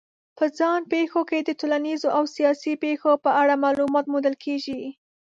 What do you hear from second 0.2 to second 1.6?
په ځان پېښو کې د